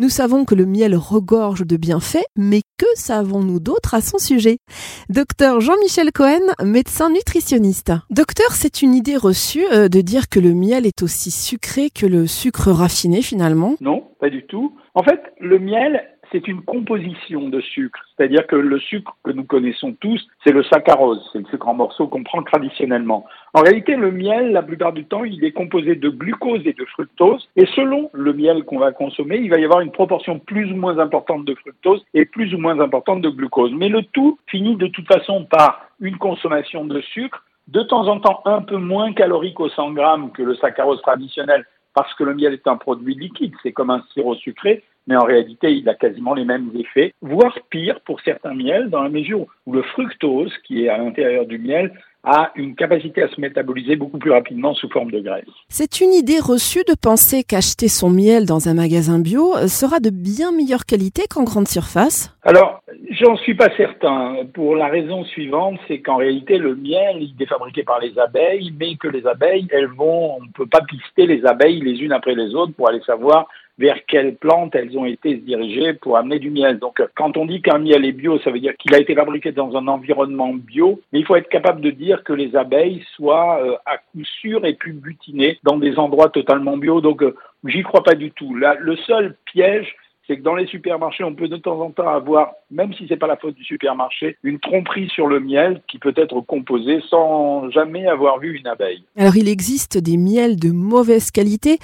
Nous 0.00 0.10
savons 0.10 0.44
que 0.44 0.54
le 0.54 0.64
miel 0.64 0.94
regorge 0.94 1.66
de 1.66 1.76
bienfaits, 1.76 2.24
mais 2.36 2.60
que 2.78 2.86
savons-nous 2.94 3.58
d'autre 3.58 3.94
à 3.94 4.00
son 4.00 4.18
sujet? 4.18 4.58
Docteur 5.08 5.60
Jean-Michel 5.60 6.12
Cohen, 6.12 6.54
médecin 6.62 7.10
nutritionniste. 7.10 7.92
Docteur, 8.08 8.52
c'est 8.52 8.80
une 8.80 8.94
idée 8.94 9.16
reçue 9.16 9.64
euh, 9.72 9.88
de 9.88 10.00
dire 10.00 10.28
que 10.28 10.38
le 10.38 10.54
miel 10.54 10.86
est 10.86 11.02
aussi 11.02 11.32
sucré 11.32 11.90
que 11.90 12.06
le 12.06 12.28
sucre 12.28 12.70
raffiné 12.70 13.22
finalement? 13.22 13.74
Non, 13.80 14.04
pas 14.20 14.30
du 14.30 14.46
tout. 14.46 14.72
En 14.94 15.02
fait, 15.02 15.20
le 15.40 15.58
miel 15.58 16.00
c'est 16.32 16.48
une 16.48 16.62
composition 16.62 17.48
de 17.48 17.60
sucre. 17.60 18.00
C'est-à-dire 18.16 18.46
que 18.46 18.56
le 18.56 18.78
sucre 18.78 19.16
que 19.24 19.30
nous 19.30 19.44
connaissons 19.44 19.94
tous, 20.00 20.26
c'est 20.44 20.52
le 20.52 20.62
saccharose, 20.62 21.28
c'est 21.32 21.38
le 21.38 21.46
sucre 21.46 21.68
en 21.68 21.74
morceaux 21.74 22.08
qu'on 22.08 22.22
prend 22.22 22.42
traditionnellement. 22.42 23.26
En 23.54 23.60
réalité, 23.60 23.96
le 23.96 24.10
miel, 24.10 24.52
la 24.52 24.62
plupart 24.62 24.92
du 24.92 25.04
temps, 25.04 25.24
il 25.24 25.44
est 25.44 25.52
composé 25.52 25.94
de 25.94 26.08
glucose 26.08 26.66
et 26.66 26.72
de 26.72 26.84
fructose. 26.84 27.48
Et 27.56 27.66
selon 27.74 28.10
le 28.12 28.32
miel 28.32 28.64
qu'on 28.64 28.78
va 28.78 28.92
consommer, 28.92 29.38
il 29.38 29.50
va 29.50 29.58
y 29.58 29.64
avoir 29.64 29.80
une 29.80 29.92
proportion 29.92 30.38
plus 30.38 30.70
ou 30.72 30.76
moins 30.76 30.98
importante 30.98 31.44
de 31.44 31.54
fructose 31.54 32.04
et 32.14 32.24
plus 32.24 32.54
ou 32.54 32.58
moins 32.58 32.80
importante 32.80 33.22
de 33.22 33.30
glucose. 33.30 33.72
Mais 33.74 33.88
le 33.88 34.02
tout 34.02 34.38
finit 34.46 34.76
de 34.76 34.86
toute 34.88 35.06
façon 35.06 35.44
par 35.44 35.82
une 36.00 36.16
consommation 36.16 36.84
de 36.84 37.00
sucre, 37.00 37.44
de 37.68 37.82
temps 37.82 38.08
en 38.08 38.18
temps 38.20 38.40
un 38.44 38.62
peu 38.62 38.76
moins 38.76 39.12
calorique 39.12 39.60
au 39.60 39.68
100 39.68 39.92
grammes 39.92 40.32
que 40.32 40.42
le 40.42 40.54
saccharose 40.54 41.02
traditionnel, 41.02 41.66
parce 41.98 42.14
que 42.14 42.22
le 42.22 42.32
miel 42.32 42.52
est 42.52 42.68
un 42.68 42.76
produit 42.76 43.16
liquide, 43.16 43.54
c'est 43.60 43.72
comme 43.72 43.90
un 43.90 44.04
sirop 44.12 44.36
sucré, 44.36 44.84
mais 45.08 45.16
en 45.16 45.24
réalité, 45.24 45.72
il 45.72 45.88
a 45.88 45.96
quasiment 45.96 46.32
les 46.32 46.44
mêmes 46.44 46.70
effets, 46.76 47.12
voire 47.22 47.58
pire 47.70 47.98
pour 48.02 48.20
certains 48.20 48.54
miels, 48.54 48.88
dans 48.88 49.02
la 49.02 49.08
mesure 49.08 49.46
où 49.66 49.72
le 49.72 49.82
fructose, 49.82 50.52
qui 50.58 50.84
est 50.84 50.88
à 50.88 50.98
l'intérieur 50.98 51.44
du 51.44 51.58
miel, 51.58 51.92
a 52.24 52.50
une 52.56 52.74
capacité 52.74 53.22
à 53.22 53.28
se 53.28 53.40
métaboliser 53.40 53.96
beaucoup 53.96 54.18
plus 54.18 54.32
rapidement 54.32 54.74
sous 54.74 54.88
forme 54.90 55.10
de 55.10 55.20
graisse. 55.20 55.44
C'est 55.68 56.00
une 56.00 56.12
idée 56.12 56.40
reçue 56.40 56.82
de 56.86 56.94
penser 57.00 57.44
qu'acheter 57.44 57.88
son 57.88 58.10
miel 58.10 58.44
dans 58.44 58.68
un 58.68 58.74
magasin 58.74 59.18
bio 59.18 59.54
sera 59.68 60.00
de 60.00 60.10
bien 60.10 60.52
meilleure 60.52 60.84
qualité 60.84 61.22
qu'en 61.30 61.44
grande 61.44 61.68
surface 61.68 62.36
Alors, 62.42 62.82
j'en 63.10 63.36
suis 63.36 63.54
pas 63.54 63.68
certain. 63.76 64.36
Pour 64.52 64.74
la 64.74 64.88
raison 64.88 65.24
suivante, 65.24 65.78
c'est 65.86 66.00
qu'en 66.00 66.16
réalité, 66.16 66.58
le 66.58 66.74
miel, 66.74 67.18
il 67.20 67.34
est 67.40 67.46
fabriqué 67.46 67.84
par 67.84 68.00
les 68.00 68.18
abeilles, 68.18 68.72
mais 68.78 68.96
que 68.96 69.08
les 69.08 69.26
abeilles, 69.26 69.68
elles 69.70 69.86
vont, 69.86 70.36
on 70.38 70.42
ne 70.42 70.50
peut 70.52 70.66
pas 70.66 70.82
pister 70.82 71.26
les 71.26 71.44
abeilles 71.46 71.80
les 71.80 72.00
unes 72.00 72.12
après 72.12 72.34
les 72.34 72.54
autres 72.54 72.72
pour 72.72 72.88
aller 72.88 73.00
savoir 73.06 73.48
vers 73.78 74.04
quelles 74.06 74.36
plantes 74.36 74.74
elles 74.74 74.96
ont 74.98 75.04
été 75.04 75.34
dirigées 75.34 75.94
pour 75.94 76.16
amener 76.16 76.38
du 76.38 76.50
miel. 76.50 76.78
Donc, 76.78 77.00
quand 77.14 77.36
on 77.36 77.46
dit 77.46 77.62
qu'un 77.62 77.78
miel 77.78 78.04
est 78.04 78.12
bio, 78.12 78.38
ça 78.40 78.50
veut 78.50 78.60
dire 78.60 78.76
qu'il 78.76 78.94
a 78.94 78.98
été 78.98 79.14
fabriqué 79.14 79.52
dans 79.52 79.76
un 79.76 79.86
environnement 79.86 80.52
bio, 80.52 81.00
mais 81.12 81.20
il 81.20 81.26
faut 81.26 81.36
être 81.36 81.48
capable 81.48 81.80
de 81.80 81.90
dire 81.90 82.24
que 82.24 82.32
les 82.32 82.56
abeilles 82.56 83.04
soient 83.14 83.62
euh, 83.62 83.76
à 83.86 83.98
coup 83.98 84.24
sûr 84.40 84.64
et 84.64 84.74
puis 84.74 84.92
butinées 84.92 85.58
dans 85.62 85.78
des 85.78 85.98
endroits 85.98 86.28
totalement 86.28 86.76
bio. 86.76 87.00
Donc, 87.00 87.22
euh, 87.22 87.36
j'y 87.64 87.82
crois 87.82 88.02
pas 88.02 88.14
du 88.14 88.32
tout. 88.32 88.54
Le 88.54 88.96
seul 88.96 89.36
piège, 89.44 89.94
c'est 90.28 90.36
que 90.36 90.42
dans 90.42 90.54
les 90.54 90.66
supermarchés, 90.66 91.24
on 91.24 91.34
peut 91.34 91.48
de 91.48 91.56
temps 91.56 91.80
en 91.80 91.90
temps 91.90 92.08
avoir, 92.08 92.52
même 92.70 92.92
si 92.92 93.06
c'est 93.08 93.16
pas 93.16 93.26
la 93.26 93.36
faute 93.36 93.54
du 93.54 93.64
supermarché, 93.64 94.36
une 94.42 94.60
tromperie 94.60 95.08
sur 95.08 95.26
le 95.26 95.40
miel 95.40 95.80
qui 95.88 95.98
peut 95.98 96.12
être 96.16 96.40
composé 96.42 97.00
sans 97.08 97.70
jamais 97.70 98.06
avoir 98.06 98.38
vu 98.38 98.56
une 98.58 98.66
abeille. 98.66 99.02
Alors 99.16 99.36
il 99.36 99.48
existe 99.48 99.96
des 99.96 100.18
miels 100.18 100.56
de 100.56 100.70
mauvaise 100.70 101.30
qualité. 101.30 101.78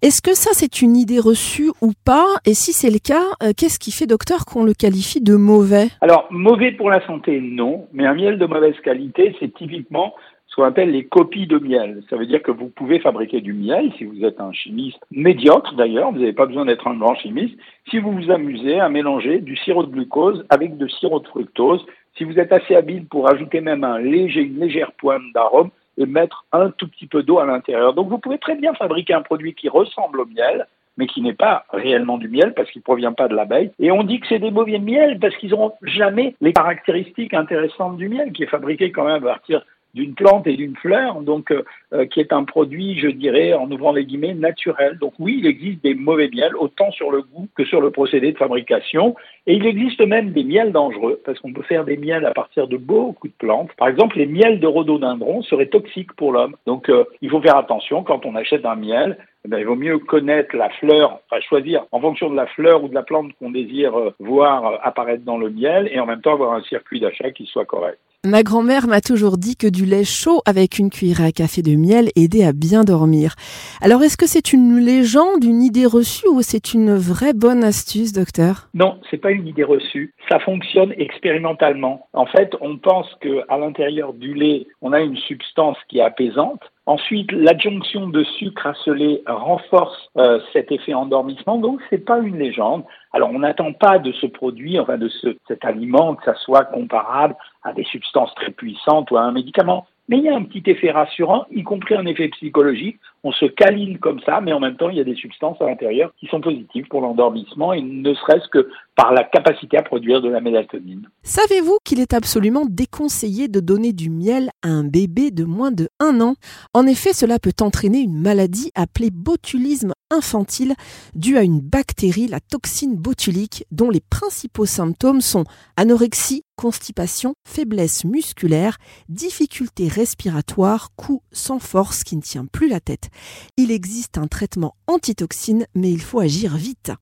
Est-ce 0.00 0.22
que 0.22 0.34
ça 0.34 0.50
c'est 0.54 0.80
une 0.80 0.96
idée 0.96 1.20
reçue 1.20 1.70
ou 1.82 1.92
pas? 2.04 2.26
Et 2.46 2.54
si 2.54 2.72
c'est 2.72 2.90
le 2.90 2.98
cas, 2.98 3.22
euh, 3.42 3.52
qu'est-ce 3.54 3.78
qui 3.78 3.92
fait 3.92 4.06
docteur 4.06 4.46
qu'on 4.46 4.64
le 4.64 4.72
qualifie 4.72 5.20
de 5.20 5.36
mauvais? 5.36 5.88
Alors 6.00 6.26
mauvais 6.30 6.72
pour 6.72 6.88
la 6.88 7.04
santé, 7.06 7.40
non. 7.40 7.86
Mais 7.92 8.06
un 8.06 8.14
miel 8.14 8.38
de 8.38 8.46
mauvaise 8.46 8.78
qualité, 8.82 9.36
c'est 9.38 9.52
typiquement 9.52 10.14
ce 10.50 10.56
qu'on 10.56 10.64
appelle 10.64 10.90
les 10.90 11.04
copies 11.04 11.46
de 11.46 11.58
miel. 11.58 12.02
Ça 12.10 12.16
veut 12.16 12.26
dire 12.26 12.42
que 12.42 12.50
vous 12.50 12.68
pouvez 12.68 12.98
fabriquer 12.98 13.40
du 13.40 13.52
miel 13.52 13.92
si 13.96 14.04
vous 14.04 14.24
êtes 14.24 14.40
un 14.40 14.52
chimiste 14.52 14.98
médiocre 15.12 15.74
d'ailleurs, 15.74 16.10
vous 16.10 16.18
n'avez 16.18 16.32
pas 16.32 16.46
besoin 16.46 16.64
d'être 16.64 16.88
un 16.88 16.96
grand 16.96 17.14
chimiste, 17.14 17.56
si 17.88 17.98
vous 17.98 18.10
vous 18.10 18.30
amusez 18.30 18.80
à 18.80 18.88
mélanger 18.88 19.38
du 19.38 19.56
sirop 19.56 19.84
de 19.84 19.92
glucose 19.92 20.44
avec 20.50 20.76
du 20.76 20.90
sirop 20.90 21.20
de 21.20 21.28
fructose, 21.28 21.86
si 22.18 22.24
vous 22.24 22.38
êtes 22.38 22.52
assez 22.52 22.74
habile 22.74 23.06
pour 23.06 23.30
ajouter 23.30 23.60
même 23.60 23.84
un 23.84 24.00
léger, 24.00 24.40
une 24.40 24.58
légère 24.58 24.90
pointe 24.92 25.22
d'arôme 25.34 25.70
et 25.96 26.06
mettre 26.06 26.44
un 26.50 26.70
tout 26.70 26.88
petit 26.88 27.06
peu 27.06 27.22
d'eau 27.22 27.38
à 27.38 27.46
l'intérieur. 27.46 27.94
Donc 27.94 28.08
vous 28.08 28.18
pouvez 28.18 28.38
très 28.38 28.56
bien 28.56 28.74
fabriquer 28.74 29.14
un 29.14 29.22
produit 29.22 29.54
qui 29.54 29.68
ressemble 29.68 30.20
au 30.20 30.26
miel, 30.26 30.66
mais 30.96 31.06
qui 31.06 31.22
n'est 31.22 31.32
pas 31.32 31.64
réellement 31.72 32.18
du 32.18 32.28
miel 32.28 32.54
parce 32.54 32.70
qu'il 32.70 32.80
ne 32.80 32.84
provient 32.84 33.12
pas 33.12 33.28
de 33.28 33.36
l'abeille. 33.36 33.70
Et 33.78 33.92
on 33.92 34.02
dit 34.02 34.18
que 34.18 34.26
c'est 34.26 34.40
des 34.40 34.50
mauvais 34.50 34.80
miel 34.80 35.20
parce 35.20 35.36
qu'ils 35.36 35.50
n'auront 35.50 35.74
jamais 35.82 36.34
les 36.40 36.52
caractéristiques 36.52 37.34
intéressantes 37.34 37.96
du 37.96 38.08
miel 38.08 38.32
qui 38.32 38.42
est 38.42 38.46
fabriqué 38.46 38.90
quand 38.90 39.04
même 39.04 39.22
à 39.24 39.34
partir 39.34 39.64
d'une 39.94 40.14
plante 40.14 40.46
et 40.46 40.56
d'une 40.56 40.76
fleur, 40.76 41.20
donc 41.22 41.50
euh, 41.50 41.64
euh, 41.92 42.06
qui 42.06 42.20
est 42.20 42.32
un 42.32 42.44
produit, 42.44 42.98
je 42.98 43.08
dirais, 43.08 43.52
en 43.52 43.70
ouvrant 43.70 43.92
les 43.92 44.04
guillemets, 44.04 44.34
naturel. 44.34 44.98
Donc 44.98 45.14
oui, 45.18 45.38
il 45.40 45.46
existe 45.46 45.82
des 45.82 45.94
mauvais 45.94 46.28
miels, 46.32 46.56
autant 46.56 46.90
sur 46.92 47.10
le 47.10 47.22
goût 47.22 47.48
que 47.56 47.64
sur 47.64 47.80
le 47.80 47.90
procédé 47.90 48.32
de 48.32 48.38
fabrication, 48.38 49.14
et 49.46 49.54
il 49.54 49.66
existe 49.66 50.00
même 50.00 50.30
des 50.32 50.44
miels 50.44 50.72
dangereux, 50.72 51.20
parce 51.24 51.38
qu'on 51.40 51.52
peut 51.52 51.62
faire 51.62 51.84
des 51.84 51.96
miels 51.96 52.24
à 52.24 52.32
partir 52.32 52.68
de 52.68 52.76
beaucoup 52.76 53.28
de 53.28 53.32
plantes. 53.38 53.70
Par 53.76 53.88
exemple, 53.88 54.18
les 54.18 54.26
miels 54.26 54.60
de 54.60 54.66
rhododendron 54.66 55.42
seraient 55.42 55.66
toxiques 55.66 56.12
pour 56.14 56.32
l'homme. 56.32 56.56
Donc 56.66 56.88
euh, 56.88 57.04
il 57.22 57.30
faut 57.30 57.40
faire 57.40 57.56
attention 57.56 58.02
quand 58.02 58.26
on 58.26 58.36
achète 58.36 58.64
un 58.64 58.76
miel. 58.76 59.16
Eh 59.44 59.58
il 59.58 59.66
vaut 59.66 59.74
mieux 59.76 59.98
connaître 59.98 60.54
la 60.56 60.70
fleur, 60.70 61.20
enfin 61.30 61.40
choisir 61.40 61.86
en 61.92 62.00
fonction 62.00 62.30
de 62.30 62.36
la 62.36 62.46
fleur 62.46 62.84
ou 62.84 62.88
de 62.88 62.94
la 62.94 63.02
plante 63.02 63.32
qu'on 63.38 63.50
désire 63.50 63.92
voir 64.18 64.78
apparaître 64.82 65.24
dans 65.24 65.38
le 65.38 65.50
miel, 65.50 65.88
et 65.92 65.98
en 65.98 66.06
même 66.06 66.20
temps 66.20 66.34
avoir 66.34 66.52
un 66.52 66.62
circuit 66.62 67.00
d'achat 67.00 67.30
qui 67.30 67.46
soit 67.46 67.64
correct. 67.64 67.98
Ma 68.22 68.42
grand-mère 68.42 68.86
m'a 68.86 69.00
toujours 69.00 69.38
dit 69.38 69.56
que 69.56 69.66
du 69.66 69.86
lait 69.86 70.04
chaud 70.04 70.42
avec 70.44 70.78
une 70.78 70.90
cuillère 70.90 71.22
à 71.22 71.32
café 71.32 71.62
de 71.62 71.74
miel 71.74 72.10
aidait 72.16 72.44
à 72.44 72.52
bien 72.52 72.84
dormir. 72.84 73.34
Alors 73.80 74.02
est-ce 74.02 74.18
que 74.18 74.26
c'est 74.26 74.52
une 74.52 74.78
légende, 74.78 75.42
une 75.42 75.62
idée 75.62 75.86
reçue 75.86 76.28
ou 76.28 76.42
c'est 76.42 76.74
une 76.74 76.94
vraie 76.94 77.32
bonne 77.32 77.64
astuce, 77.64 78.12
docteur? 78.12 78.68
Non, 78.74 79.00
c'est 79.10 79.16
pas 79.16 79.30
une 79.30 79.48
idée 79.48 79.64
reçue. 79.64 80.12
Ça 80.28 80.38
fonctionne 80.38 80.92
expérimentalement. 80.98 82.08
En 82.12 82.26
fait, 82.26 82.54
on 82.60 82.76
pense 82.76 83.08
que 83.22 83.40
à 83.48 83.56
l'intérieur 83.56 84.12
du 84.12 84.34
lait, 84.34 84.66
on 84.82 84.92
a 84.92 85.00
une 85.00 85.16
substance 85.16 85.78
qui 85.88 86.00
est 86.00 86.02
apaisante. 86.02 86.60
Ensuite, 86.90 87.30
l'adjonction 87.30 88.08
de 88.08 88.24
sucre 88.24 88.66
à 88.66 88.74
ce 88.74 88.90
lait 88.90 89.22
renforce 89.24 90.10
euh, 90.16 90.40
cet 90.52 90.72
effet 90.72 90.92
endormissement, 90.92 91.56
donc 91.56 91.80
c'est 91.88 92.04
pas 92.04 92.18
une 92.18 92.36
légende. 92.36 92.82
Alors, 93.12 93.30
on 93.30 93.38
n'attend 93.38 93.72
pas 93.72 94.00
de 94.00 94.10
ce 94.10 94.26
produit, 94.26 94.76
enfin 94.80 94.98
de 94.98 95.08
ce, 95.08 95.36
cet 95.46 95.64
aliment, 95.64 96.16
que 96.16 96.24
ça 96.24 96.34
soit 96.34 96.64
comparable 96.64 97.36
à 97.62 97.72
des 97.72 97.84
substances 97.84 98.34
très 98.34 98.50
puissantes 98.50 99.08
ou 99.12 99.18
à 99.18 99.22
un 99.22 99.30
médicament. 99.30 99.86
Mais 100.08 100.18
il 100.18 100.24
y 100.24 100.28
a 100.28 100.34
un 100.34 100.42
petit 100.42 100.68
effet 100.68 100.90
rassurant, 100.90 101.46
y 101.52 101.62
compris 101.62 101.94
un 101.94 102.06
effet 102.06 102.26
psychologique. 102.26 102.98
On 103.22 103.32
se 103.32 103.44
câline 103.44 103.98
comme 103.98 104.20
ça, 104.20 104.40
mais 104.40 104.52
en 104.52 104.60
même 104.60 104.76
temps, 104.76 104.88
il 104.88 104.96
y 104.96 105.00
a 105.00 105.04
des 105.04 105.14
substances 105.14 105.60
à 105.60 105.66
l'intérieur 105.66 106.12
qui 106.18 106.26
sont 106.26 106.40
positives 106.40 106.86
pour 106.88 107.00
l'endormissement 107.00 107.72
et 107.72 107.82
ne 107.82 108.14
serait-ce 108.14 108.48
que 108.48 108.70
par 108.96 109.12
la 109.12 109.24
capacité 109.24 109.76
à 109.78 109.82
produire 109.82 110.20
de 110.20 110.28
la 110.28 110.40
mélatonine. 110.40 111.08
Savez-vous 111.22 111.78
qu'il 111.84 112.00
est 112.00 112.14
absolument 112.14 112.64
déconseillé 112.68 113.48
de 113.48 113.60
donner 113.60 113.92
du 113.92 114.10
miel 114.10 114.50
à 114.62 114.68
un 114.68 114.84
bébé 114.84 115.30
de 115.30 115.44
moins 115.44 115.70
de 115.70 115.88
1 116.00 116.20
an? 116.20 116.34
En 116.74 116.86
effet, 116.86 117.12
cela 117.12 117.38
peut 117.38 117.52
entraîner 117.60 118.00
une 118.00 118.18
maladie 118.18 118.70
appelée 118.74 119.10
botulisme 119.10 119.92
infantile 120.10 120.74
due 121.14 121.36
à 121.36 121.42
une 121.42 121.60
bactérie, 121.60 122.26
la 122.26 122.40
toxine 122.40 122.96
botulique, 122.96 123.64
dont 123.70 123.90
les 123.90 124.00
principaux 124.00 124.66
symptômes 124.66 125.20
sont 125.20 125.44
anorexie, 125.76 126.42
constipation, 126.56 127.34
faiblesse 127.46 128.04
musculaire, 128.04 128.76
difficulté 129.08 129.88
respiratoire, 129.88 130.90
cou 130.96 131.22
sans 131.32 131.58
force 131.58 132.04
qui 132.04 132.16
ne 132.16 132.22
tient 132.22 132.44
plus 132.44 132.68
la 132.68 132.80
tête. 132.80 133.09
Il 133.56 133.70
existe 133.70 134.18
un 134.18 134.26
traitement 134.26 134.76
antitoxine, 134.86 135.66
mais 135.74 135.90
il 135.90 136.02
faut 136.02 136.20
agir 136.20 136.56
vite. 136.56 136.92